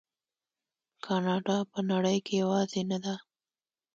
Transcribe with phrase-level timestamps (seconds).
[1.05, 3.15] کاناډا په نړۍ کې یوازې نه ده.